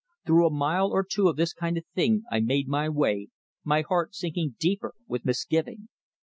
Through 0.25 0.47
a 0.47 0.51
mile 0.51 0.87
or 0.89 1.03
two 1.03 1.27
of 1.27 1.35
this 1.35 1.53
kind 1.53 1.77
of 1.77 1.85
thing 1.93 2.23
I 2.31 2.39
made 2.39 2.67
my 2.67 2.89
way, 2.89 3.27
my 3.63 3.81
heart 3.81 4.15
sinking 4.15 4.55
deeper 4.57 4.95
with 5.07 5.25
misgiving. 5.25 5.89